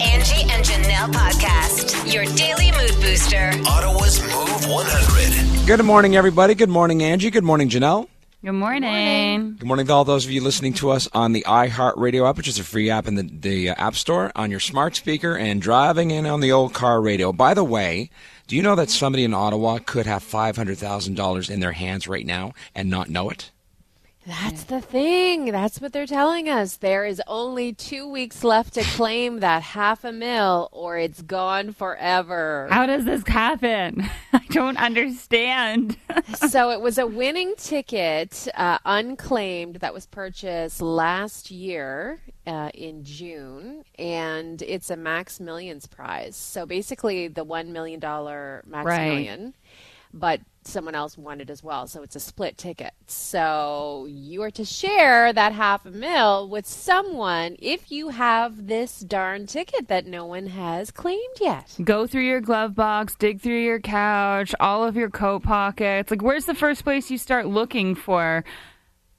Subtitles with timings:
[0.00, 2.12] Angie and Janelle podcast.
[2.12, 3.50] Your daily mood booster.
[3.66, 5.66] Ottawa's Move 100.
[5.66, 6.54] Good morning, everybody.
[6.54, 7.30] Good morning, Angie.
[7.30, 8.06] Good morning, Janelle.
[8.44, 9.56] Good morning.
[9.56, 12.46] Good morning to all those of you listening to us on the iHeartRadio app, which
[12.46, 15.62] is a free app in the, the uh, App Store, on your smart speaker, and
[15.62, 17.32] driving in on the old car radio.
[17.32, 18.10] By the way,
[18.46, 22.52] do you know that somebody in Ottawa could have $500,000 in their hands right now
[22.74, 23.50] and not know it?
[24.26, 25.52] That's the thing.
[25.52, 26.76] That's what they're telling us.
[26.76, 31.72] There is only two weeks left to claim that half a mil, or it's gone
[31.72, 32.66] forever.
[32.68, 34.08] How does this happen?
[34.32, 35.96] I don't understand.
[36.48, 43.04] so it was a winning ticket, uh, unclaimed, that was purchased last year uh, in
[43.04, 46.34] June, and it's a Max Millions prize.
[46.34, 49.06] So basically, the one million dollar Max Right.
[49.08, 49.54] Million,
[50.18, 51.86] but someone else won it as well.
[51.86, 52.92] So it's a split ticket.
[53.06, 59.00] So you are to share that half a mil with someone if you have this
[59.00, 61.76] darn ticket that no one has claimed yet.
[61.84, 66.10] Go through your glove box, dig through your couch, all of your coat pockets.
[66.10, 68.44] Like, where's the first place you start looking for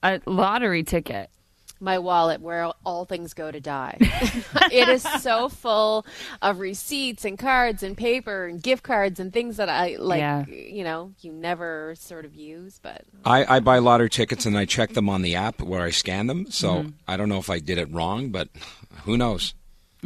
[0.04, 1.30] a lottery ticket?
[1.80, 3.98] My wallet where all things go to die.
[4.72, 6.06] it is so full
[6.42, 10.46] of receipts and cards and paper and gift cards and things that I like, Yeah.
[10.48, 14.66] you know, you never sort of use, but I, I buy lottery tickets and I
[14.66, 16.50] check them on the app where I scan them.
[16.52, 16.90] So mm-hmm.
[17.08, 18.50] I don't know if I did it wrong, but
[19.04, 19.54] who knows?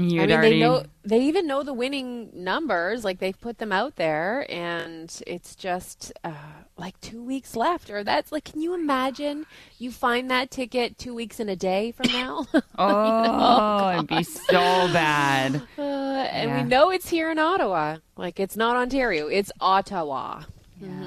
[0.09, 3.57] You'd I mean, already they know they even know the winning numbers, like they've put
[3.57, 6.31] them out there, and it's just uh,
[6.77, 7.89] like two weeks left.
[7.89, 9.45] Or that's like, can you imagine?
[9.79, 12.45] You find that ticket two weeks in a day from now,
[12.77, 14.51] Oh, it'd be so
[14.93, 15.55] bad.
[15.77, 16.63] uh, and Yeah.
[16.63, 17.97] we know it's here in Ottawa.
[18.17, 20.43] Like it's not Ontario, it's Ottawa.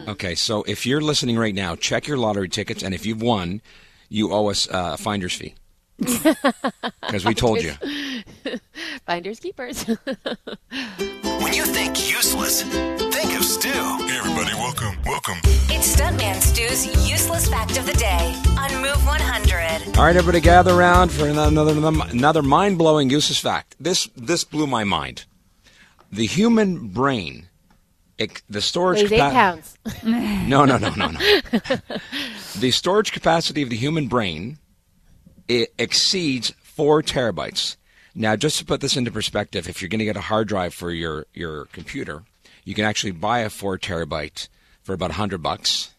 [0.06, 3.60] Okay, so if you're listening right now, check your lottery tickets, and if you've won,
[4.08, 5.54] you owe us uh, a finder's fee.
[5.98, 7.72] Because we told you.
[9.06, 9.84] Finders keepers.
[11.40, 13.68] When you think useless, think of Stu.
[13.68, 15.36] Hey, everybody, welcome, welcome.
[15.68, 19.98] It's Stuntman Stu's useless fact of the day on Move 100.
[19.98, 23.76] All right, everybody, gather around for another another mind blowing useless fact.
[23.78, 25.26] This this blew my mind.
[26.10, 27.48] The human brain,
[28.16, 29.76] it, the storage Weighs eight pounds.
[30.04, 31.18] No, no, no, no, no.
[32.58, 34.58] the storage capacity of the human brain
[35.46, 37.76] it exceeds four terabytes.
[38.14, 40.72] Now, just to put this into perspective, if you're going to get a hard drive
[40.74, 42.22] for your your computer,
[42.64, 44.48] you can actually buy a four terabyte
[44.82, 45.90] for about a hundred bucks.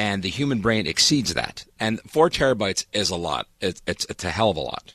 [0.00, 3.48] And the human brain exceeds that, and four terabytes is a lot.
[3.60, 4.94] It's it's, it's a hell of a lot,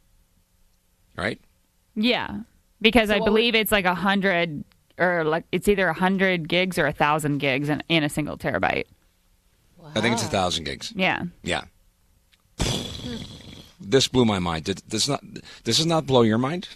[1.18, 1.42] right?
[1.96, 2.40] Yeah,
[2.82, 4.64] because I what would- believe it's like a hundred
[4.98, 8.38] or like it's either a hundred gigs or a thousand gigs in, in a single
[8.38, 8.86] terabyte.
[9.96, 10.94] I think it's a thousand gigs.
[10.96, 11.24] Yeah.
[11.44, 11.64] Yeah.
[12.60, 13.18] Hmm.
[13.90, 14.66] This blew my mind.
[14.66, 15.22] Did this not?
[15.64, 16.68] This does not blow your mind?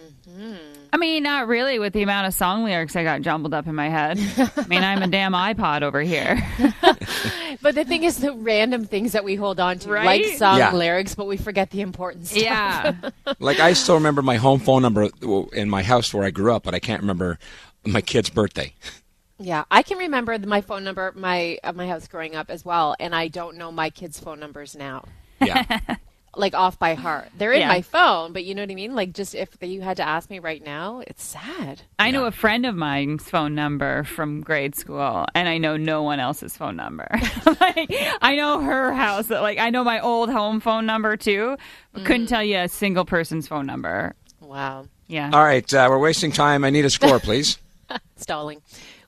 [0.00, 0.54] Mm-hmm.
[0.92, 3.74] I mean, not really with the amount of song lyrics I got jumbled up in
[3.74, 4.18] my head.
[4.56, 6.42] I mean, I'm a damn iPod over here.
[7.62, 10.04] But the thing is, the random things that we hold on to, Right?
[10.04, 10.72] like song Yeah.
[10.74, 12.42] lyrics, but we forget the important stuff.
[12.42, 12.94] yeah.
[13.40, 15.08] Like I still remember my home phone number
[15.54, 17.38] in my house where I grew up, but I can't remember
[17.84, 18.74] my kid's birthday.
[19.38, 22.94] Yeah, I can remember my phone number, my of my house growing up as well,
[23.00, 25.04] and I don't know my kids' phone numbers now,
[25.40, 25.80] Yeah.
[26.36, 27.28] like off by heart.
[27.38, 27.68] They're in Yeah.
[27.68, 28.94] my phone, but you know what I mean.
[28.94, 31.82] Like, just if you had to ask me right now, it's sad.
[31.98, 36.02] I know a friend of mine's phone number from grade school, and I know no
[36.02, 37.08] one else's phone number.
[37.60, 39.30] like, I know her house.
[39.30, 41.56] Like, I know my old home phone number too,
[41.92, 44.14] but couldn't tell you a single person's phone number.
[44.40, 45.30] Wow, Yeah.
[45.32, 46.64] All right, uh, we're wasting time.
[46.64, 47.58] I need a score, please.
[48.16, 48.60] stalling.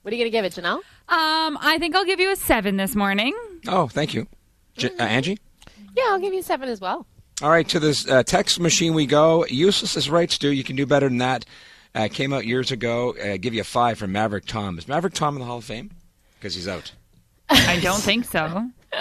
[0.02, 0.76] What are you gonna give it, Janelle?
[1.10, 3.36] Um, I think I'll give you a seven this morning.
[3.68, 4.26] oh, thank you,
[4.78, 5.38] J- uh, Angie.
[5.96, 7.06] Yeah, I'll give you seven as well.
[7.40, 9.46] All right, to this uh, text machine we go.
[9.46, 10.50] Useless is right, Stu.
[10.50, 11.44] You can do better than that.
[11.94, 13.14] Uh, came out years ago.
[13.16, 14.76] Uh, give you a five from Maverick Tom.
[14.76, 15.90] Is Maverick Tom in the Hall of Fame?
[16.38, 16.92] Because he's out.
[17.48, 18.70] I don't think so.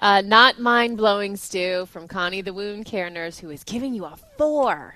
[0.00, 4.04] Uh, not mind blowing, Stu, from Connie the wound care nurse, who is giving you
[4.04, 4.94] a four.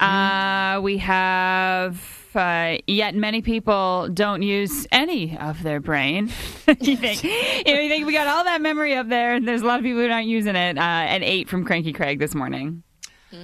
[0.00, 6.30] Uh, we have uh, yet many people don't use any of their brain.
[6.80, 9.62] you think you, know, you think we got all that memory up there, and there's
[9.62, 10.78] a lot of people who aren't using it.
[10.78, 12.82] Uh, at eight from Cranky Craig this morning.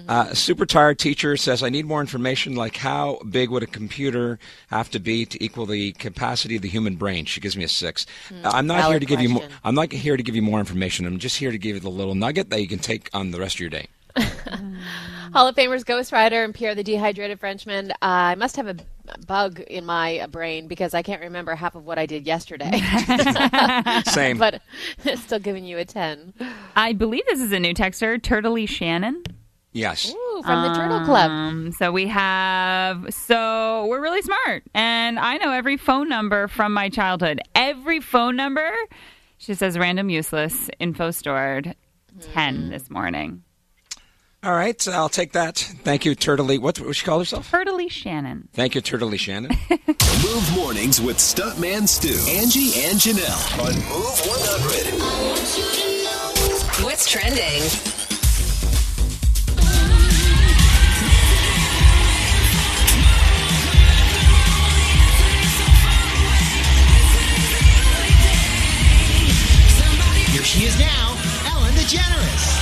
[0.09, 4.39] Uh, super tired teacher says, I need more information, like how big would a computer
[4.69, 7.25] have to be to equal the capacity of the human brain?
[7.25, 8.07] She gives me a six.
[8.31, 9.49] Uh, I'm not here valid to give you more.
[9.65, 11.07] I'm not here to give you more information.
[11.07, 13.41] I'm just here to give you the little nugget that you can take on the
[13.41, 13.89] rest of your day.
[15.33, 17.93] Hall of Famers Ghost Rider and Pierre the Dehydrated Frenchman.
[17.93, 18.77] Uh, I must have a
[19.27, 22.71] bug in my uh, brain because I can't remember half of what I did yesterday.
[24.07, 24.39] Same.
[24.39, 24.63] but
[25.17, 26.35] still giving you a 10.
[26.77, 29.23] I believe this is a new texter, Turtley Shannon.
[29.73, 30.13] yes.
[30.13, 30.31] Ooh.
[30.41, 31.31] Ooh, from the Turtle Club.
[31.31, 34.65] Um, so we have, so we're really smart.
[34.75, 37.41] And I know every phone number from my childhood.
[37.55, 38.71] Every phone number,
[39.39, 41.75] she says random useless, info stored,
[42.33, 43.43] 10 this morning.
[44.43, 45.59] All right, I'll take that.
[45.59, 46.59] Thank you, Turtley.
[46.59, 47.51] What would she call herself?
[47.51, 48.49] Turtley Shannon.
[48.55, 49.51] Thank you, Turtley Shannon.
[49.71, 56.85] Move mornings with Stuntman Stu, Angie, and Janelle on Move 100.
[56.85, 57.61] What's trending?
[70.33, 71.17] Here she is now,
[71.53, 72.60] Ellen DeGeneres.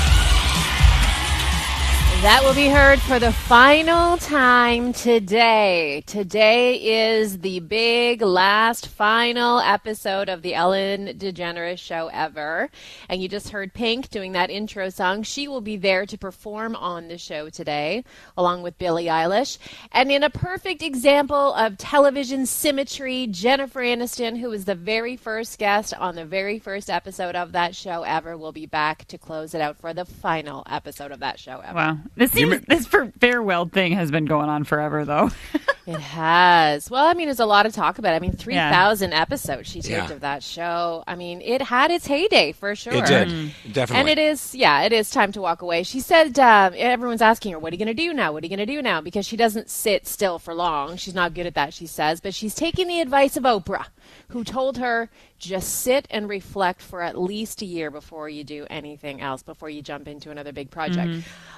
[2.23, 6.03] That will be heard for the final time today.
[6.05, 12.71] Today is the big last final episode of the Ellen DeGeneres show ever.
[13.09, 15.23] And you just heard Pink doing that intro song.
[15.23, 18.03] She will be there to perform on the show today,
[18.37, 19.57] along with Billie Eilish.
[19.93, 25.57] And in a perfect example of television symmetry, Jennifer Aniston, who was the very first
[25.57, 29.55] guest on the very first episode of that show ever, will be back to close
[29.55, 31.77] it out for the final episode of that show ever.
[31.77, 31.99] Wow.
[32.17, 35.31] This seems, ma- this for farewell thing has been going on forever, though.
[35.89, 36.91] It has.
[36.91, 38.13] Well, I mean, there's a lot of talk about.
[38.13, 38.17] it.
[38.17, 40.13] I mean, 3,000 episodes she taped Yeah.
[40.13, 41.03] of that show.
[41.07, 42.93] I mean, it had its heyday for sure.
[42.93, 43.97] It did definitely.
[44.01, 45.85] And it is, yeah, it is time to walk away.
[45.85, 48.33] She said, uh, everyone's asking her, what are you going to do now?
[48.35, 49.01] What are you going to do now?
[49.01, 50.99] Because she doesn't sit still for long.
[50.99, 52.21] She's not good at that, she says.
[52.21, 53.87] But she's taking the advice of Oprah,
[54.29, 58.67] who told her, just sit and reflect for at least a year before you do
[58.69, 61.15] anything else, before you jump into another big project.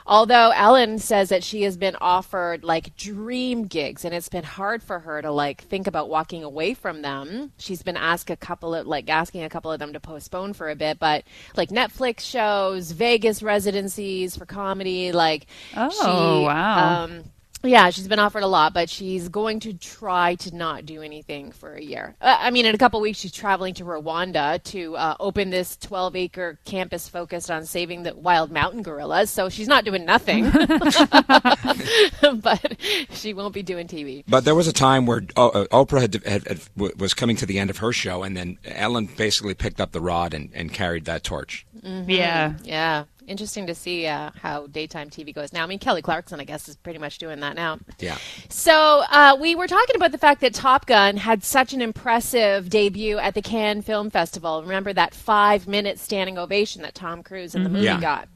[0.07, 4.83] Although Ellen says that she has been offered like dream gigs and it's been hard
[4.83, 7.53] for her to like think about walking away from them.
[7.59, 10.69] She's been asked a couple of like asking a couple of them to postpone for
[10.71, 11.25] a bit, but
[11.57, 15.47] like Netflix shows, Vegas residencies for comedy, like
[15.77, 17.05] Oh, she, wow.
[17.05, 17.25] Um,
[17.63, 21.53] yeah, she's been offered a lot, but she's going to try to not do anything
[21.53, 22.17] for a year.
[22.21, 25.77] Uh, I mean, in a couple weeks, she's traveling to Rwanda to uh, open this
[25.77, 29.31] 12 acre campus focused on saving the wild mountain gorillas.
[29.31, 30.45] So she's not doing nothing,
[32.41, 32.77] but
[33.11, 34.25] she won't be doing TV.
[34.27, 37.47] But there was a time where uh, uh, Oprah had, had, had, was coming to
[37.47, 40.73] the end of her show, and then Ellen basically picked up the rod and, and
[40.73, 41.67] carried that torch.
[41.83, 42.55] Yeah.
[42.63, 43.05] Yeah.
[43.27, 45.63] Interesting to see uh, how daytime TV goes now.
[45.63, 47.79] I mean, Kelly Clarkson, I guess, is pretty much doing that now.
[48.01, 48.19] Yeah.
[48.49, 52.69] So uh, we were talking about the fact that Top Gun had such an impressive
[52.71, 54.63] debut at the Cannes Film Festival.
[54.63, 58.01] Remember that five-minute standing ovation that Tom Cruise in the movie Yeah.
[58.01, 58.29] got.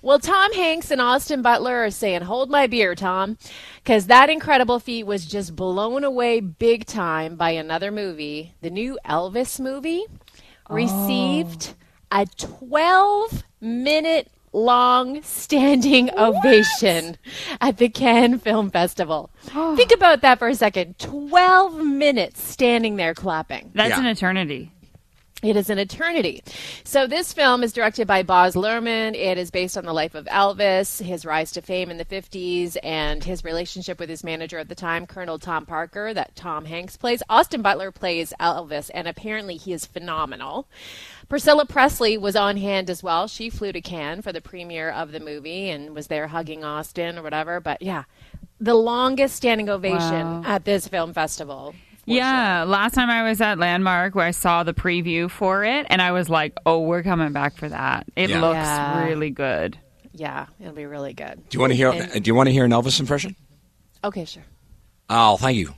[0.00, 3.38] Well, Tom Hanks and Austin Butler are saying, "Hold my beer, Tom,"
[3.84, 8.98] because that incredible feat was just blown away big time by another movie, the new
[9.08, 10.04] Elvis movie,
[10.68, 11.74] received
[12.12, 17.16] a 12-minute long standing ovation
[17.60, 19.30] at the Cannes Film Festival.
[19.54, 19.74] Oh.
[19.76, 20.98] Think about that for a second.
[20.98, 23.70] 12 minutes standing there clapping.
[23.74, 24.00] That's Yeah.
[24.00, 24.70] an eternity.
[25.42, 26.44] It is an eternity.
[26.84, 29.16] So this film is directed by Baz Luhrmann.
[29.16, 32.76] It is based on the life of Elvis, his rise to fame in the 50s,
[32.80, 36.96] and his relationship with his manager at the time, Colonel Tom Parker, that Tom Hanks
[36.96, 37.24] plays.
[37.28, 40.68] Austin Butler plays Elvis, and apparently he is phenomenal.
[41.28, 43.26] Priscilla Presley was on hand as well.
[43.26, 47.18] She flew to Cannes for the premiere of the movie and was there hugging Austin
[47.18, 47.58] or whatever.
[47.58, 48.04] But yeah,
[48.60, 50.42] the longest standing ovation Wow.
[50.46, 51.74] at this film festival.
[52.04, 55.86] For Yeah, last time I was at Landmark where I saw the preview for it,
[55.88, 58.06] and I was like, "Oh, we're coming back for that.
[58.16, 58.40] It Yeah.
[58.40, 59.04] looks Yeah.
[59.04, 59.78] really good."
[60.12, 61.40] Yeah, it'll be really good.
[61.48, 61.90] Do you want to hear?
[61.90, 63.34] And- do you want to hear an Elvis impression?
[64.04, 64.42] Okay, sure.
[65.08, 65.74] Oh, thank you.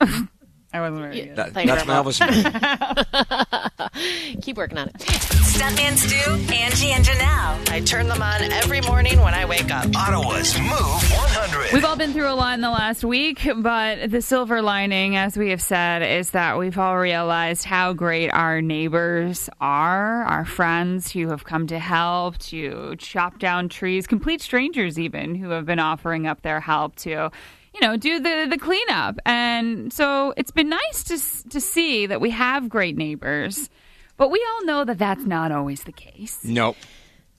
[0.74, 1.36] I wasn't very good.
[1.36, 2.18] That, that's very my much.
[2.18, 3.92] Elvis.
[4.42, 4.94] Keep working on it.
[4.94, 7.68] Stuntman Stu, Angie, and Janelle.
[7.70, 9.94] I turn them on every morning when I wake up.
[9.94, 11.74] Ottawa's Move 100.
[11.74, 15.36] We've all been through a lot in the last week, but the silver lining, as
[15.36, 21.12] we have said, is that we've all realized how great our neighbors are, our friends
[21.12, 25.78] who have come to help, to chop down trees, complete strangers even who have been
[25.78, 27.30] offering up their help to
[27.74, 29.18] you know, do the the cleanup.
[29.24, 33.70] And so it's been nice to to see that we have great neighbors.
[34.16, 36.44] But we all know that that's not always the case.
[36.44, 36.76] Nope.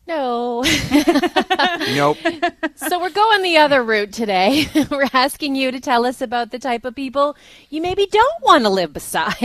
[0.08, 0.64] No.
[1.96, 2.18] Nope.
[2.76, 4.68] so we're going the other route today.
[4.92, 7.36] we're asking you to tell us about the type of people
[7.70, 9.36] you maybe don't want to live beside.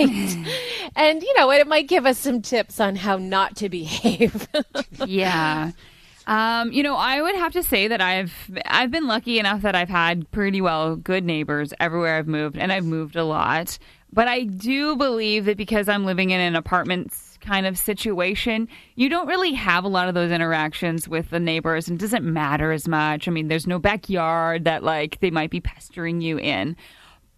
[0.96, 4.48] and, you know, it might give us some tips on how not to behave.
[5.06, 5.72] yeah.
[6.28, 8.34] Um, you know, I would have to say that I've
[8.66, 12.70] I've been lucky enough that I've had pretty well good neighbors everywhere I've moved, and
[12.70, 13.78] I've moved a lot.
[14.12, 19.08] But I do believe that because I'm living in an apartment kind of situation, you
[19.08, 22.72] don't really have a lot of those interactions with the neighbors and it doesn't matter
[22.72, 23.28] as much.
[23.28, 26.76] I mean, there's no backyard that like they might be pestering you in.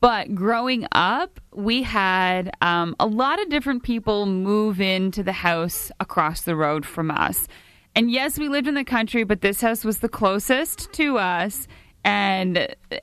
[0.01, 5.93] But growing up, we had um, a lot of different people move into the house
[6.01, 7.47] across the road from us.
[7.95, 11.67] And yes, we lived in the country, but this house was the closest to us.
[12.05, 12.97] And uh,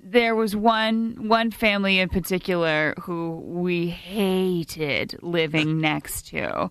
[0.00, 6.68] there was one one family in particular who we hated living next to,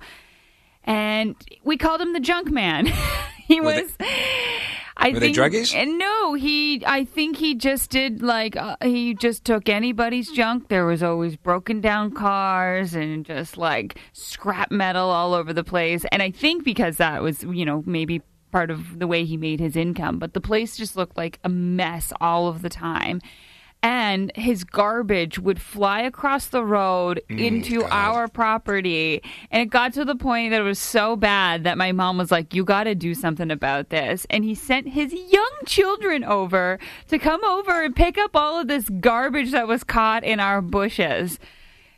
[0.83, 2.91] and we called him the junk man.
[3.45, 3.93] he was.
[4.97, 5.73] I Were they druggies?
[5.75, 6.83] and No, he.
[6.85, 10.69] I think he just did like uh, he just took anybody's junk.
[10.69, 16.03] There was always broken down cars and just like scrap metal all over the place.
[16.11, 19.59] And I think because that was you know maybe part of the way he made
[19.59, 23.21] his income, but the place just looked like a mess all of the time.
[23.83, 27.89] And his garbage would fly across the road oh into God.
[27.91, 29.21] our property.
[29.51, 32.31] And it got to the point that it was so bad that my mom was
[32.31, 34.25] like, You got to do something about this.
[34.29, 38.67] And he sent his young children over to come over and pick up all of
[38.67, 41.39] this garbage that was caught in our bushes.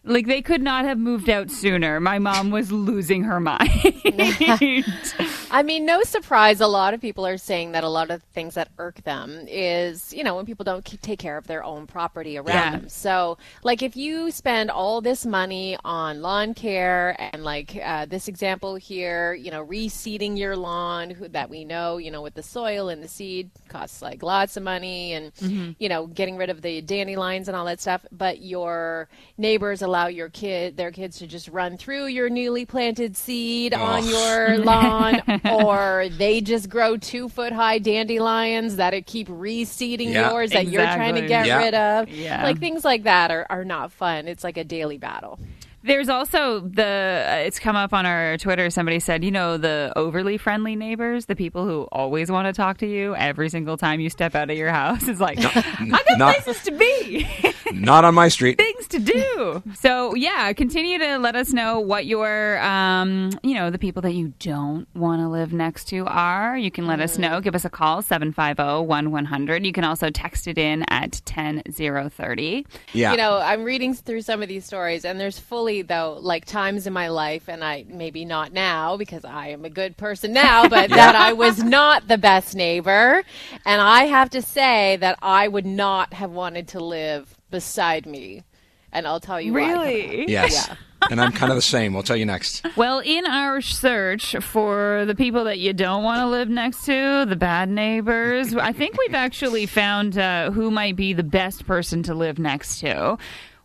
[0.09, 1.99] Like they could not have moved out sooner.
[1.99, 3.69] My mom was losing her mind.
[5.51, 6.61] I mean, no surprise.
[6.61, 10.11] A lot of people are saying that a lot of things that irk them is,
[10.13, 12.71] you know, when people don't keep, take care of their own property around Yeah.
[12.79, 12.89] them.
[12.89, 18.27] So, like, if you spend all this money on lawn care and, like, uh, this
[18.27, 22.43] example here, you know, reseeding your lawn who, that we know, you know, with the
[22.43, 25.31] soil and the seed costs like lots of money and,
[25.77, 28.05] you know, getting rid of the dandelions and all that stuff.
[28.11, 33.15] But your neighbors allow your kid, their kids to just run through your newly planted
[33.17, 39.27] seed on your lawn, or they just grow two foot high dandelions that it keep
[39.27, 40.31] reseeding Yeah.
[40.31, 41.57] yours that you're trying to get Yeah.
[41.57, 42.09] rid of.
[42.09, 42.43] Yeah.
[42.43, 44.27] Like things like that are, are not fun.
[44.27, 45.39] It's like a daily battle.
[45.83, 48.69] There's also the uh, it's come up on our Twitter.
[48.69, 52.77] Somebody said, you know, the overly friendly neighbors, the people who always want to talk
[52.79, 55.07] to you every single time you step out of your house.
[55.07, 55.62] It's like I
[56.07, 57.27] got not- places to be,
[57.74, 58.57] Not on my street.
[58.57, 59.63] things to do.
[59.75, 64.13] So yeah, continue to let us know what your, um, you know, the people that
[64.13, 66.57] you don't want to live next to are.
[66.57, 67.39] You can let us know.
[67.41, 69.65] Give us a call 750-1100.
[69.65, 72.65] You can also text it in at ten zero thirty.
[72.93, 73.12] Yeah.
[73.12, 76.88] You know, I'm reading through some of these stories, and there's fully, though, like times
[76.88, 80.67] in my life, and I maybe not now because I am a good person now,
[80.67, 83.23] but that I was not the best neighbor.
[83.65, 88.43] And I have to say that I would not have wanted to live beside me.
[88.91, 89.59] And I'll tell you why.
[89.59, 90.29] Really?
[90.29, 90.67] yes.
[90.67, 90.75] Yeah.
[91.11, 91.93] and I'm kind of the same.
[91.93, 92.65] We'll tell you next.
[92.75, 97.25] Well, in our search for the people that you don't want to live next to,
[97.27, 102.03] the bad neighbors, I think we've actually found uh, who might be the best person
[102.03, 103.17] to live next to.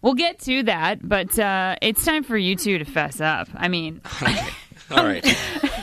[0.05, 3.49] We'll get to that, but uh, it's time for you two to fess up.
[3.55, 4.03] I mean,
[4.91, 5.25] All right.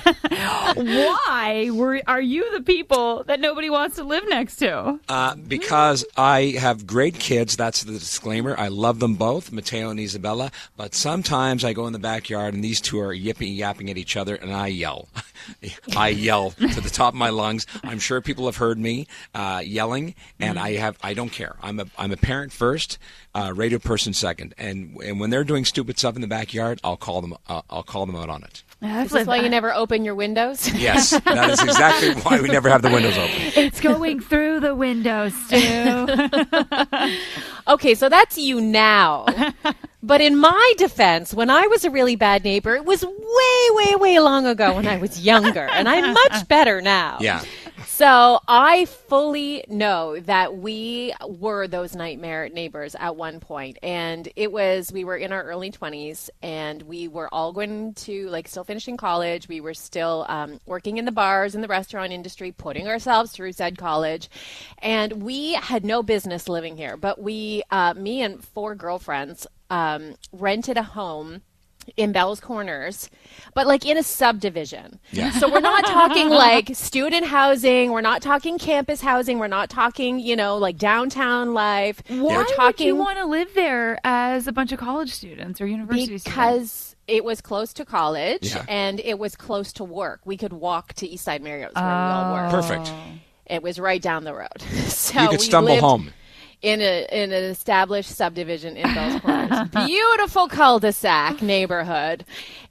[0.75, 4.99] why were are you the people that nobody wants to live next to?
[5.07, 7.55] Uh, because I have great kids.
[7.55, 8.55] That's the disclaimer.
[8.57, 10.51] I love them both, Mateo and Isabella.
[10.77, 14.17] But sometimes I go in the backyard and these two are yipping, yapping at each
[14.17, 15.09] other, and I yell.
[15.95, 17.65] I yell to the top of my lungs.
[17.83, 20.97] I'm sure people have heard me uh, yelling, and I have.
[21.03, 21.55] I don't care.
[21.61, 22.97] I'm a I'm a parent first,
[23.33, 26.97] uh, radio person second, and and when they're doing stupid stuff in the backyard, I'll
[26.97, 27.35] call them.
[27.47, 28.63] Uh, I'll call them out on it.
[28.81, 30.67] Is this why you never open your windows?
[30.81, 33.35] Yes, that is exactly why we never have the windows open.
[33.55, 36.07] It's going through the windows, Stu.
[37.67, 39.25] Okay, so that's you now.
[40.01, 43.95] but in my defense, when I was a really bad neighbor, it was way, way,
[43.95, 47.19] way long ago when I was younger, and I'm much better now.
[47.21, 47.43] Yeah.
[48.01, 54.51] So I fully know that we were those nightmare neighbors at one point, and it
[54.51, 58.63] was we were in our early twenties, and we were all going to like still
[58.63, 59.47] finishing college.
[59.47, 63.51] We were still um, working in the bars and the restaurant industry, putting ourselves through
[63.51, 64.31] said college,
[64.79, 66.97] and we had no business living here.
[66.97, 71.43] But we, uh, me and four girlfriends, um, rented a home
[71.97, 73.09] in Bells Corners,
[73.53, 74.99] but like in a subdivision.
[75.11, 75.31] Yeah.
[75.31, 77.91] So we're not talking like student housing.
[77.91, 79.39] We're not talking campus housing.
[79.39, 82.01] We're not talking, you know, like downtown life.
[82.07, 85.59] Why we're would talking you want to live there as a bunch of college students
[85.59, 86.23] or university students?
[86.23, 88.63] because it was close to college Yeah.
[88.69, 90.21] and it was close to work.
[90.23, 92.51] We could walk to East Side Mario's where we all work.
[92.51, 92.87] Perfect.
[92.89, 93.19] Oh.
[93.47, 94.47] It was right down the road.
[94.87, 96.11] So You could we stumble lived home.
[96.61, 99.69] In a in an established subdivision in Bells Corners.
[99.87, 102.23] Beautiful cul-de-sac neighborhood.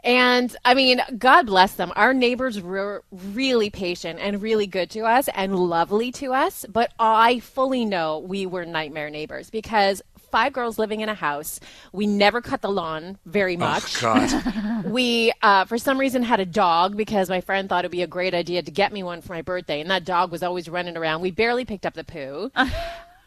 [0.05, 1.93] And I mean, God bless them.
[1.97, 6.93] Our neighbors were really patient and really good to us and lovely to us, but
[6.99, 11.61] I fully know we were nightmare neighbors because five girls living in a house.
[11.93, 14.03] We never cut the lawn very much.
[14.03, 14.85] Oh, God.
[14.85, 18.07] we, uh, for some reason, had a dog because my friend thought it'd be a
[18.07, 20.97] great idea to get me one for my birthday, and that dog was always running
[20.97, 21.21] around.
[21.21, 22.51] We barely picked up the poo.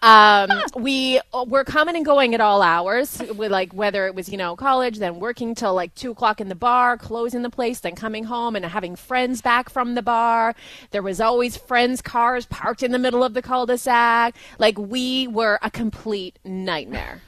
[0.03, 4.37] Um, we were coming and going at all hours, with like whether it was you
[4.37, 7.95] know college, then working till like two o'clock in the bar, closing the place, then
[7.95, 10.55] coming home and having friends back from the bar.
[10.91, 14.35] There was always friends' cars parked in the middle of the cul-de-sac.
[14.59, 17.21] Like we were a complete nightmare.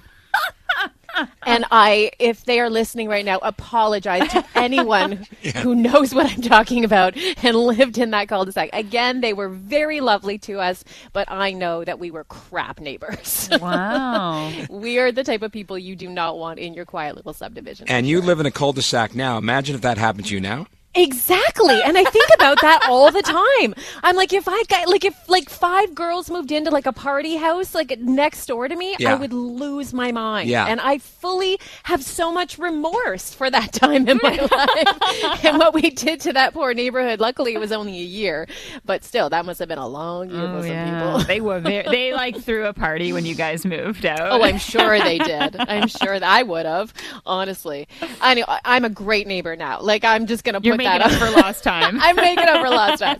[1.46, 5.26] And I, if they are listening right now, apologize to anyone
[5.58, 8.70] who knows what I'm talking about and lived in that cul-de-sac.
[8.74, 13.50] Again, they were very lovely to us, but I know that we were crap neighbors.
[13.62, 14.52] Wow.
[14.70, 17.88] we are the type of people you do not want in your quiet little subdivision.
[17.88, 19.38] And you live in a cul-de-sac now.
[19.38, 20.68] Imagine if that happened to you now.
[20.96, 21.82] Exactly.
[21.84, 23.76] And I think about that all the time.
[24.04, 27.36] I'm like, if I got, like, if like five girls moved into like a party
[27.36, 29.12] house, like next door to me, Yeah.
[29.12, 30.50] I would lose my mind.
[30.50, 30.66] Yeah.
[30.68, 35.74] And I fully have so much remorse for that time in my life and what
[35.74, 37.20] we did to that poor neighborhood.
[37.20, 38.48] Luckily, it was only a year,
[38.86, 41.04] but still, that must have been a long year Oh, for some yeah.
[41.14, 41.20] people.
[41.26, 44.20] They were very, they like threw a party when you guys moved out.
[44.32, 45.58] Oh, I'm sure they did.
[45.60, 46.94] I'm sure that I would have,
[47.26, 47.88] honestly.
[48.22, 49.82] I know I'm a great neighbor now.
[49.82, 51.20] Like I'm just gonna put making that up up.
[51.20, 52.00] for lost time.
[52.00, 53.18] I'm making up for lost time.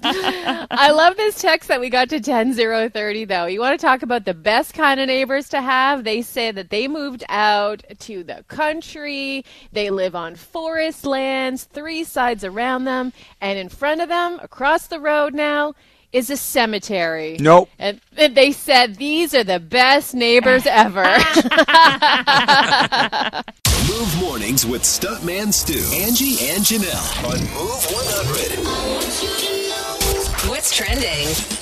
[0.72, 3.46] I love this text that we got to 10030 though.
[3.46, 6.04] You want to talk about the best kind of neighbors to have?
[6.04, 9.44] They say that they moved out to the country.
[9.72, 14.88] They live on forest lands, three sides around them, and in front of them, across
[14.88, 15.74] the road now,
[16.12, 17.36] is a cemetery.
[17.40, 17.70] Nope.
[17.78, 21.04] And and they said these are the best neighbors ever.
[23.88, 30.50] Move mornings with Stuntman Stu, Angie, and Janelle on Move 100.
[30.50, 31.55] What's trending?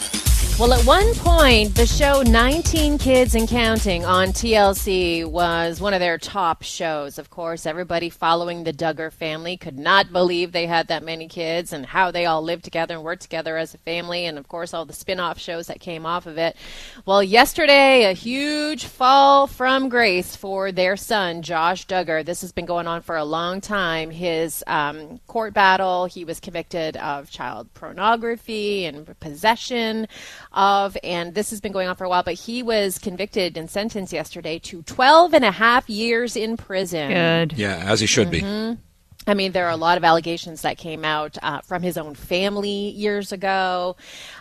[0.60, 6.00] Well, at one point, the show 19 Kids and Counting on TLC was one of
[6.00, 7.18] their top shows.
[7.18, 11.74] Of course, everybody following the Duggar family could not believe they had that many kids
[11.74, 14.76] and how they all lived together and worked together as a family, and of course,
[14.76, 16.56] all the spin off shows that came off of it.
[17.04, 22.24] Well, yesterday, a huge fall from grace for their son, Josh Duggar.
[22.24, 24.12] This has been going on for a long time.
[24.12, 30.08] His um, court battle, he was convicted of child pornography and possession
[30.54, 33.70] of, and this has been going on for a while, but he was convicted and
[33.70, 37.10] sentenced yesterday to 12 and a half years in prison.
[37.12, 37.54] Good.
[37.58, 38.78] Yeah, as he should be.
[39.26, 42.14] I mean, there are a lot of allegations that came out uh, from his own
[42.14, 43.96] family years ago.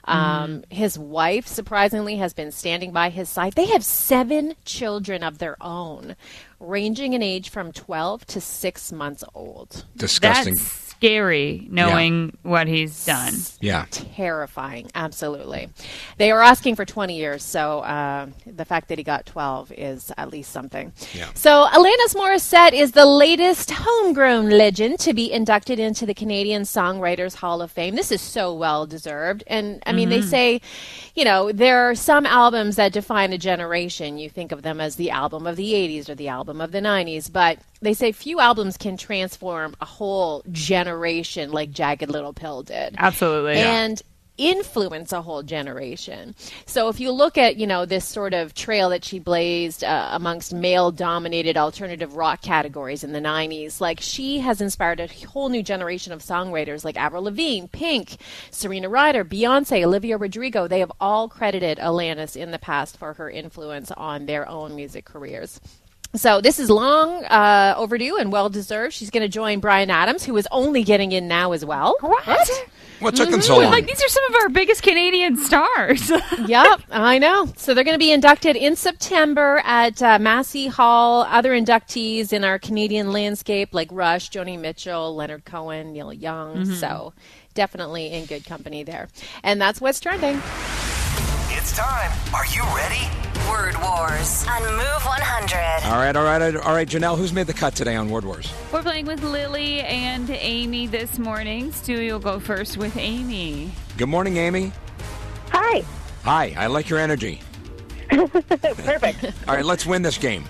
[0.04, 3.52] Um, His wife, surprisingly, has been standing by his side.
[3.52, 6.16] They have seven children of their own,
[6.58, 9.84] ranging in age from 12 to six months old.
[9.96, 10.54] Disgusting.
[10.54, 13.34] That's scary knowing what he's done.
[13.60, 13.86] yeah.
[13.90, 15.68] Terrifying, absolutely.
[16.18, 20.12] They were asking for 20 years, so uh, the fact that he got 12 is
[20.16, 20.92] at least something.
[21.12, 21.28] Yeah.
[21.34, 27.34] So, Alanis Morissette is the latest homegrown legend to be inducted into the Canadian Songwriters
[27.34, 27.96] Hall of Fame.
[27.96, 29.42] This is so well deserved.
[29.48, 30.60] And I mean, they say,
[31.16, 34.18] you know, there are some albums that define a generation.
[34.18, 36.80] You think of them as the album of the 80s or the album of the
[36.80, 42.62] 90s, but they say few albums can transform a whole generation like Jagged Little Pill
[42.62, 43.56] did Absolutely.
[43.56, 44.00] and
[44.38, 46.34] influence a whole generation.
[46.66, 50.08] So if you look at, you know, this sort of trail that she blazed uh,
[50.12, 55.62] amongst male-dominated alternative rock categories in the 90s, like she has inspired a whole new
[55.62, 58.16] generation of songwriters like Avril Lavigne, Pink,
[58.50, 60.66] Serena Ryder, Beyonce, Olivia Rodrigo.
[60.66, 65.04] They have all credited Alanis in the past for her influence on their own music
[65.04, 65.60] careers.
[66.14, 68.92] So this is long uh, overdue and well deserved.
[68.94, 71.96] She's going to join Bryan Adams, who is only getting in now as well.
[72.00, 72.50] What?
[73.00, 73.72] What took them so long?
[73.72, 76.10] Like these are some of our biggest Canadian stars.
[76.46, 77.52] yep, I know.
[77.56, 81.22] So they're going to be inducted in September at uh, Massey Hall.
[81.22, 86.64] Other inductees in our Canadian landscape like Rush, Joni Mitchell, Leonard Cohen, Neil Young.
[86.76, 87.12] So
[87.54, 89.08] definitely in good company there.
[89.42, 90.40] And that's what's trending.
[91.62, 92.10] It's time.
[92.34, 93.06] Are you ready?
[93.48, 95.92] Word Wars on Move 100.
[95.92, 96.88] all right, all right, all right.
[96.88, 98.52] Janelle, who's made the cut today on Word Wars?
[98.72, 101.70] We're playing with Lily and Amy this morning.
[101.70, 103.70] Stu, you'll go first with Amy.
[103.96, 104.72] Good morning, Amy.
[105.50, 105.84] Hi.
[106.24, 107.40] Hi, I like your energy.
[108.10, 109.24] Perfect.
[109.46, 110.44] All right, let's win this game.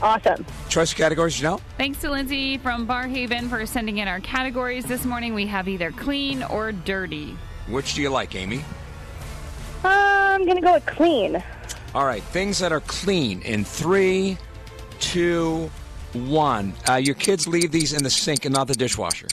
[0.00, 0.46] awesome.
[0.70, 1.60] Choice of categories, Janelle?
[1.76, 5.34] Thanks to Lindsay from Barrhaven for sending in our categories this morning.
[5.34, 7.36] We have either clean or dirty.
[7.68, 8.64] Which do you like, Amy?
[10.36, 11.42] I'm going to go with clean.
[11.94, 14.36] All right, things that are clean in three,
[15.00, 15.70] two,
[16.12, 16.74] one.
[16.86, 19.28] Uh, your kids leave these in the sink and not the dishwasher.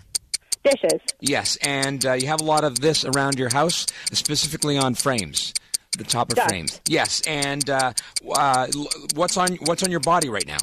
[0.64, 1.02] Dishes.
[1.20, 5.54] Yes, and uh, you have a lot of this around your house, specifically on frames.
[5.98, 6.48] The top of Dust.
[6.48, 6.82] frames.
[6.88, 7.92] Yes, and uh,
[8.34, 8.68] uh,
[9.14, 10.58] what's on what's on your body right now?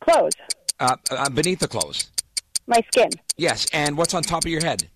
[0.00, 0.34] Clothes.
[0.78, 2.10] Uh, uh, beneath the clothes.
[2.66, 3.08] My skin.
[3.38, 4.86] Yes, and what's on top of your head?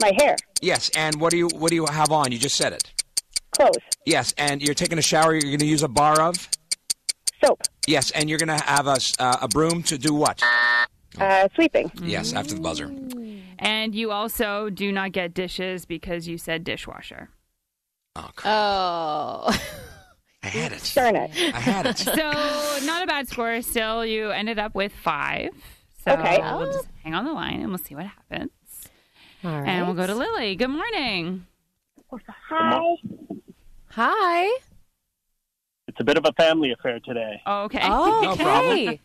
[0.00, 0.34] My hair.
[0.62, 2.32] Yes, and what do you what do you have on?
[2.32, 2.90] You just said it.
[3.52, 3.76] Clothes.
[4.06, 5.32] Yes, and you're taking a shower.
[5.34, 6.48] You're going to use a bar of.
[7.44, 7.62] Soap.
[7.86, 10.42] Yes, and you're going to have a s- uh, a broom to do what?
[11.18, 11.90] Uh, sweeping.
[12.02, 12.90] Yes, after the buzzer.
[13.58, 17.28] And you also do not get dishes because you said dishwasher.
[18.16, 18.52] Oh, crap.
[18.54, 19.60] Oh.
[20.44, 20.92] I had it.
[20.94, 21.30] Darn it.
[21.54, 21.98] I had it.
[21.98, 22.14] So
[22.84, 23.62] not a bad score.
[23.62, 25.50] Still, you ended up with five.
[26.04, 26.38] So Okay.
[26.42, 28.50] we'll just hang on the line and we'll see what happens.
[29.44, 29.68] All right.
[29.68, 30.56] And we'll go to Lily.
[30.56, 31.46] Good morning.
[32.48, 32.80] Hi.
[33.92, 34.46] Hi.
[35.88, 37.40] It's a bit of a family affair today.
[37.46, 37.78] Okay.
[37.88, 39.00] No Okay.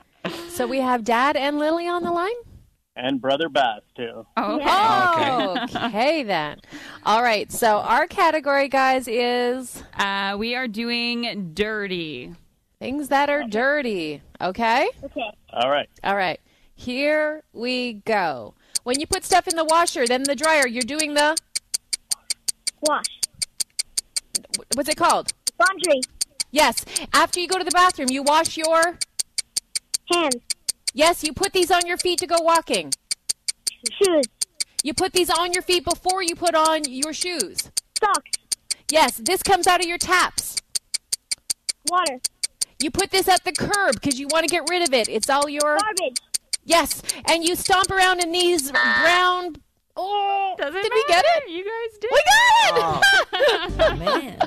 [0.50, 2.34] so we have Dad and Lily on the line?
[2.95, 4.26] And Brother Bass, too.
[4.38, 4.65] Oh, okay.
[4.67, 6.60] Oh, okay then.
[7.06, 7.52] All right.
[7.52, 12.34] So our category, guys, is Uh, we are doing dirty.
[12.80, 14.21] things that are dirty.
[14.41, 14.88] Okay?
[15.04, 15.32] Okay?
[15.54, 15.89] All right.
[16.04, 16.39] All right.
[16.76, 18.54] Here we go.
[18.84, 21.36] When you put stuff in the washer, then the dryer, you're doing the
[22.82, 23.16] Wash.
[24.76, 25.32] What's it called?
[25.60, 26.02] Laundry.
[26.52, 26.86] Yes.
[27.13, 28.98] After you go to the bathroom, you wash your
[30.13, 30.36] Hands.
[30.93, 32.93] Yes, you put these on your feet to go walking.
[34.02, 34.26] Shoes.
[34.84, 37.70] You put these on your feet before you put on your shoes.
[38.00, 38.32] Socks.
[38.91, 40.56] Yes, this comes out of your taps.
[41.89, 42.20] Water.
[42.82, 45.10] You put this at the curb because you want to get rid of it.
[45.10, 46.17] It's all your Garbage.
[46.63, 49.56] yes, and you stomp around in these brown.
[49.99, 51.49] Oh, Doesn't did we get it?
[51.49, 52.12] You guys did.
[52.12, 52.83] We got it!
[52.83, 53.01] Oh.
[53.79, 54.38] Oh, man.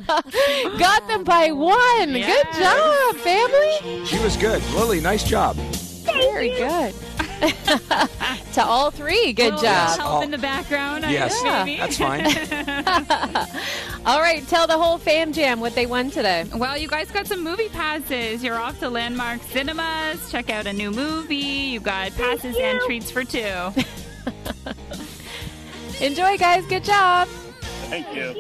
[0.79, 2.13] got them by one.
[2.13, 4.05] Good job, family.
[4.05, 4.63] She was good.
[4.75, 5.57] Lily, nice job.
[5.57, 6.95] Very good.
[8.53, 9.99] to all three, good Little job.
[9.99, 10.23] Help Oh.
[10.23, 11.05] in the background.
[11.09, 11.79] Yes, guess, maybe.
[11.79, 12.27] that's fine.
[14.07, 16.45] All right, tell the whole fam jam what they won today.
[16.55, 18.43] Well, you guys got some movie passes.
[18.45, 20.31] You're off to Landmark Cinemas.
[20.31, 21.37] Check out a new movie.
[21.37, 23.73] You got passes and treats for two.
[26.01, 26.65] Enjoy, guys.
[26.65, 27.29] Good job.
[27.91, 28.35] Thank you.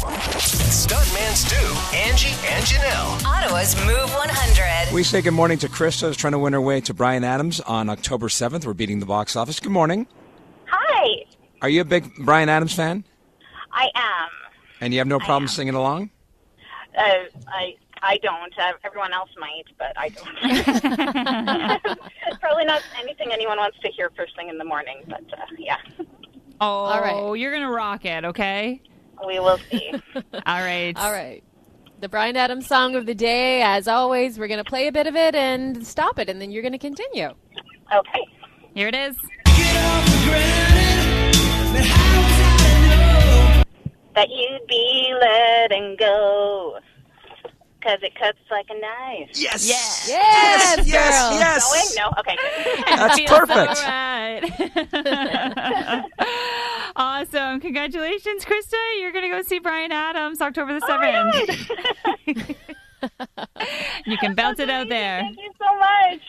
[0.00, 1.56] Stuntman Stu,
[1.96, 3.24] Angie, and Janelle.
[3.24, 4.94] Ottawa's Move 100.
[4.94, 7.60] We say good morning to Krista, who's trying to win her way to Bryan Adams
[7.60, 8.66] on October 7th.
[8.66, 9.58] We're beating the box office.
[9.58, 10.06] Good morning.
[10.66, 11.24] Hi.
[11.60, 13.04] Are you a big Bryan Adams fan?
[13.72, 14.28] I am.
[14.80, 16.10] And you have no problem singing along?
[16.96, 18.56] Uh, I I don't.
[18.58, 21.98] Uh, everyone else might, but I don't.
[22.40, 25.76] Probably not anything anyone wants to hear first thing in the morning, but uh, yeah,
[26.60, 27.34] Oh, right.
[27.38, 28.82] you're going to rock it, okay?
[29.26, 29.92] we will see.
[30.14, 30.94] All right.
[30.96, 31.42] All right.
[32.00, 35.06] The Bryan Adams song of the day, as always, we're going to play a bit
[35.06, 37.28] of it and stop it, and then you're going to continue.
[37.94, 38.26] Okay.
[38.74, 39.16] Here it is.
[44.14, 46.78] That you'd be letting go.
[47.82, 49.30] Cause it cuts like a knife.
[49.32, 49.66] Yes.
[49.66, 50.06] Yes.
[50.06, 50.84] Yes, girl.
[51.32, 51.88] yes, Going?
[51.96, 52.12] No?
[52.20, 52.36] Okay.
[52.86, 53.78] That's perfect.
[53.78, 54.42] all right.
[57.20, 57.60] awesome.
[57.60, 58.74] Congratulations, Krista.
[59.00, 61.76] You're going to go see Bryan Adams October the 7th.
[64.06, 65.20] you can belt it out there.
[65.20, 66.22] Thank you so much.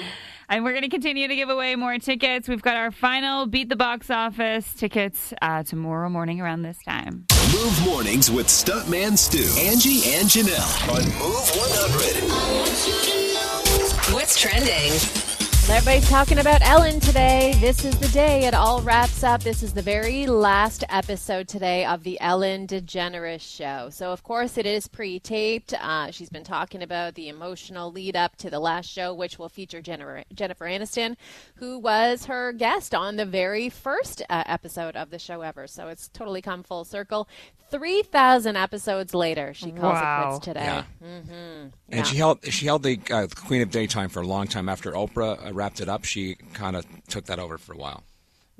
[0.50, 2.48] And we're going to continue to give away more tickets.
[2.48, 7.26] We've got our final Beat the Box Office tickets uh, tomorrow morning around this time.
[7.52, 14.14] Move mornings with Stuntman Stu, Angie, and Janelle on Move 100.
[14.14, 15.27] What's trending?
[15.70, 17.54] Everybody's talking about Ellen today.
[17.60, 19.42] This is the day it all wraps up.
[19.42, 23.90] This is the very last episode today of the Ellen DeGeneres show.
[23.90, 25.74] So, of course, it is pre taped.
[25.74, 29.50] Uh, she's been talking about the emotional lead up to the last show, which will
[29.50, 31.16] feature Jennifer, Jennifer Aniston,
[31.56, 35.66] who was her guest on the very first uh, episode of the show ever.
[35.66, 37.28] So, it's totally come full circle.
[37.70, 40.22] 3,000 episodes later, she calls Wow.
[40.22, 40.64] it quits today.
[40.64, 40.84] Yeah.
[41.02, 41.64] Yeah.
[41.90, 44.70] And she held she held the uh, Queen of Daytime for a long time.
[44.70, 48.04] After Oprah uh, wrapped it up, she kind of took that over for a while.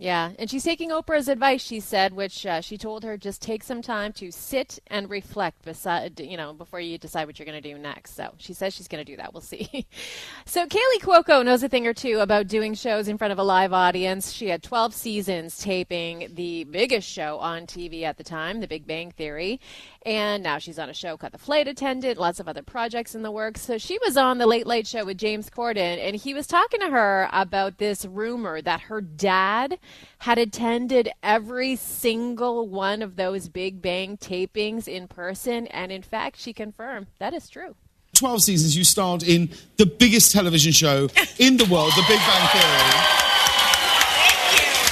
[0.00, 1.60] Yeah, and she's taking Oprah's advice.
[1.60, 5.64] She said, which uh, she told her, just take some time to sit and reflect
[5.64, 8.14] beside, you know, before you decide what you're going to do next.
[8.14, 9.34] So she says she's going to do that.
[9.34, 9.88] We'll see.
[10.46, 13.42] so Kaley Cuoco knows a thing or two about doing shows in front of a
[13.42, 14.30] live audience.
[14.30, 18.86] She had 12 seasons taping the biggest show on TV at the time, The Big
[18.86, 19.58] Bang Theory,
[20.06, 22.18] and now she's on a show called The Flight Attendant.
[22.18, 23.62] Lots of other projects in the works.
[23.62, 26.78] So she was on the Late Late Show with James Corden, and he was talking
[26.80, 29.76] to her about this rumor that her dad
[30.18, 36.38] had attended every single one of those Big Bang tapings in person, and in fact,
[36.40, 37.74] she confirmed that is true.
[38.14, 42.48] 12 seasons, you starred in the biggest television show in the world, The Big Bang
[42.48, 43.04] Theory.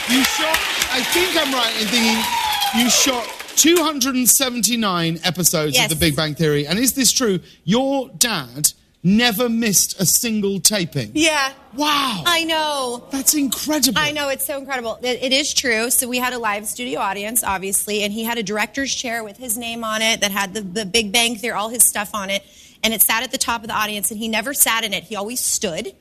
[0.08, 0.56] You shot,
[0.92, 5.90] I think I'm right in thinking, you shot 279 episodes Yes.
[5.90, 6.66] of The Big Bang Theory.
[6.66, 7.40] And is this true?
[7.64, 8.72] Your dad
[9.06, 11.12] never missed a single taping.
[11.14, 11.52] Yeah.
[11.74, 12.24] Wow.
[12.26, 13.06] I know.
[13.10, 13.98] That's incredible.
[13.98, 14.28] I know.
[14.28, 14.98] It's so incredible.
[15.00, 15.90] It, it is true.
[15.90, 19.36] So we had a live studio audience, obviously, and he had a director's chair with
[19.36, 22.30] his name on it that had the, the Big Bang Theory, all his stuff on
[22.30, 22.42] it.
[22.82, 25.04] And it sat at the top of the audience, and he never sat in it.
[25.04, 25.92] He always stood.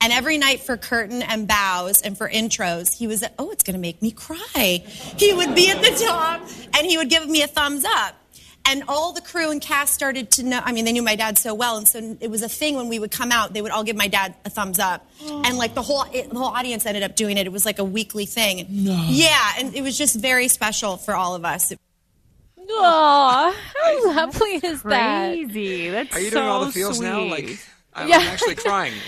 [0.00, 3.74] And every night for curtain and bows and for intros, he was, oh, it's going
[3.74, 4.84] to make me cry.
[5.16, 6.42] He would be at the top
[6.76, 8.14] and he would give me a thumbs up.
[8.70, 10.60] And all the crew and cast started to know.
[10.62, 12.88] I mean, they knew my dad so well, and so it was a thing when
[12.88, 13.54] we would come out.
[13.54, 15.42] They would all give my dad a thumbs up, oh.
[15.44, 17.46] and like the whole it, the whole audience ended up doing it.
[17.46, 18.66] It was like a weekly thing.
[18.68, 19.06] No.
[19.08, 21.72] Yeah, and it was just very special for all of us.
[22.70, 25.32] Oh, how lovely is that?
[25.32, 25.90] Crazy.
[25.90, 27.22] That's Are you doing all the feels now?
[27.24, 27.58] Like,
[27.94, 28.18] I'm Yeah.
[28.18, 28.94] actually crying.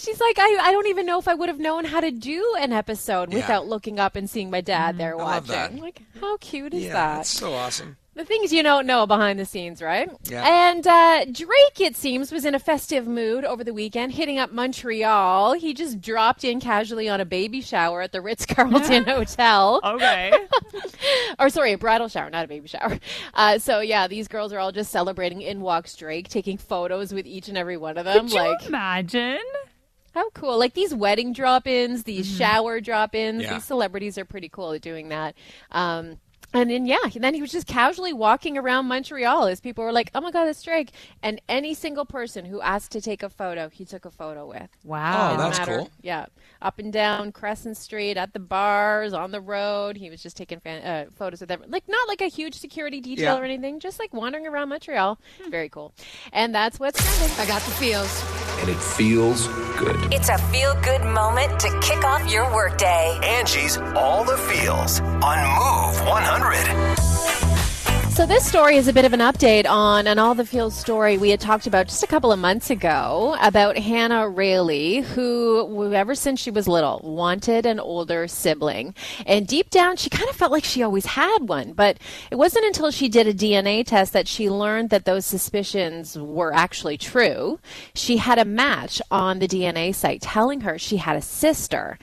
[0.00, 2.56] She's like, I, I don't even know if I would have known how to do
[2.58, 3.36] an episode Yeah.
[3.36, 4.98] without looking up and seeing my dad mm-hmm.
[4.98, 5.76] there I love watching.
[5.76, 5.82] that.
[5.82, 7.16] Like, how cute is yeah, that?
[7.16, 7.96] that's so awesome.
[8.18, 10.10] The things you don't know behind the scenes, right?
[10.24, 10.44] Yeah.
[10.44, 14.50] And uh, Drake, it seems, was in a festive mood over the weekend, hitting up
[14.50, 15.52] Montreal.
[15.52, 19.80] He just dropped in casually on a baby shower at the Ritz Carlton Hotel.
[19.84, 20.32] Okay.
[21.38, 22.98] or sorry, a bridal shower, not a baby shower.
[23.34, 25.40] Uh, so yeah, these girls are all just celebrating.
[25.42, 28.26] In walks Drake, taking photos with each and every one of them.
[28.26, 29.38] Could you like, imagine?
[30.12, 30.58] how cool!
[30.58, 33.44] Like these wedding drop-ins, these shower drop-ins.
[33.44, 33.54] Yeah.
[33.54, 35.36] These celebrities are pretty cool at doing that.
[35.70, 36.18] Um,
[36.54, 40.10] and then yeah, then he was just casually walking around Montreal as people were like,
[40.14, 40.90] "Oh my God, that's Drake!"
[41.22, 44.68] And any single person who asked to take a photo, he took a photo with.
[44.84, 45.32] Wow.
[45.32, 45.78] Oh, that's matter.
[45.78, 45.90] cool.
[46.02, 46.26] Yeah,
[46.62, 49.96] up and down Crescent Street, at the bars, on the road.
[49.96, 51.62] He was just taking fan- uh, photos with them.
[51.68, 53.40] Like not like a huge security detail Yeah.
[53.40, 55.18] or anything, just like wandering around Montreal.
[55.50, 55.92] Very cool.
[56.32, 57.38] And that's what's trending.
[57.38, 58.47] I got the feels.
[58.68, 59.46] And it feels
[59.78, 60.12] good.
[60.12, 63.18] It's a feel good moment to kick off your workday.
[63.22, 67.27] Angie's All the Feels on Move 100.
[68.18, 71.16] So this story is a bit of an update on an All the Feels story
[71.16, 76.16] we had talked about just a couple of months ago about Hannah Rayleigh, who ever
[76.16, 80.50] since she was little wanted an older sibling, and deep down she kind of felt
[80.50, 81.74] like she always had one.
[81.74, 81.98] But
[82.32, 86.52] it wasn't until she did a DNA test that she learned that those suspicions were
[86.52, 87.60] actually true.
[87.94, 92.00] She had a match on the DNA site telling her she had a sister.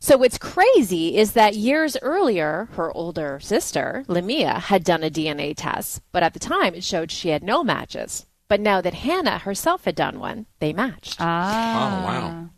[0.00, 5.54] So what's crazy is that years earlier, her older sister, Lamia, had done a DNA
[5.56, 8.26] test, but at the time it showed she had no matches.
[8.48, 11.16] But now that Hannah herself had done one, they matched.
[11.20, 12.00] Ah.
[12.00, 12.48] Oh, wow.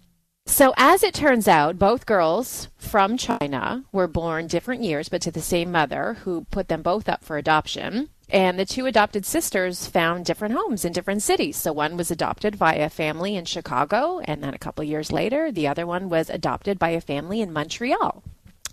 [0.47, 5.31] So, as it turns out, both girls from China were born different years, but to
[5.31, 8.11] the same mother who put them both up for adoption.
[8.31, 11.57] And the two adopted sisters found different homes in different cities.
[11.57, 15.51] So, one was adopted by a family in Chicago, and then a couple years later,
[15.51, 18.23] the other one was adopted by a family in Montreal.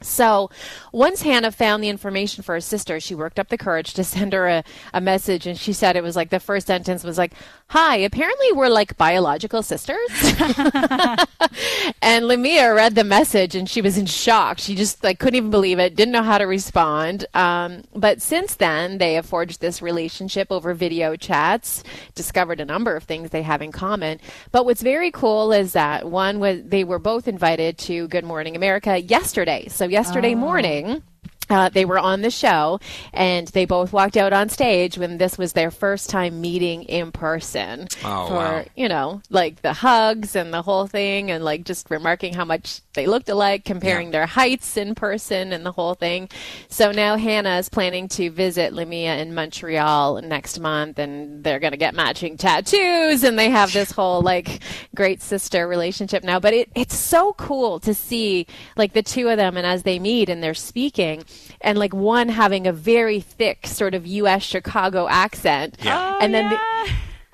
[0.02, 0.52] So
[0.91, 4.34] once Hannah found the information for her sister, she worked up the courage to send
[4.34, 5.48] her a, a message.
[5.48, 7.34] And she said it was like the first sentence was like,
[7.70, 9.98] Hi, apparently we're like biological sisters.
[12.02, 14.58] and Lamia read the message and she was in shock.
[14.58, 17.26] She just like couldn't even believe it, didn't know how to respond.
[17.34, 21.84] Um, but since then, they have forged this relationship over video chats,
[22.16, 24.22] discovered a number of things they have in common.
[24.54, 28.56] But what's very cool is that one was they were both invited to Good Morning
[28.56, 29.68] America yesterday.
[29.68, 31.04] So yesterday morning.
[31.50, 32.80] Uh, they were on the show
[33.14, 37.12] and they both walked out on stage when this was their first time meeting in
[37.12, 37.88] person.
[38.04, 38.66] Oh, for wow.
[38.76, 42.82] you know like the hugs and the whole thing and like just remarking how much
[42.94, 46.30] they looked alike comparing their heights in person and the whole thing.
[46.68, 51.72] So now hannah is planning to visit lamia in montreal next month and they're going
[51.72, 54.60] to get matching tattoos and they have this whole like
[54.96, 56.40] great sister relationship now.
[56.40, 60.00] But it, it's so cool to see like the two of them and as they
[60.00, 61.24] meet and they're speaking
[61.62, 66.50] and like one having a very thick sort of us chicago accent Oh, and then
[66.50, 66.60] the,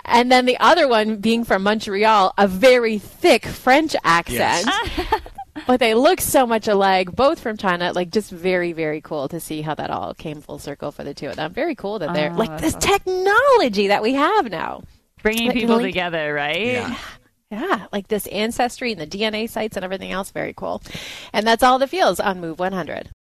[0.04, 4.68] and then the other one being from Montreal, a very thick French accent.
[5.66, 7.90] but they look so much alike, both from China.
[7.94, 11.14] Like, just very, very cool to see how that all came full circle for the
[11.14, 11.54] two of them.
[11.54, 14.82] Very cool that they're Oh, like that's this technology that we have now.
[15.22, 16.60] Bringing Like, people link- together, right?
[16.66, 16.96] Yeah.
[17.50, 20.30] Yeah, like this ancestry and the DNA sites and everything else.
[20.32, 20.82] Very cool.
[21.32, 23.08] And that's all the feels on Move 100.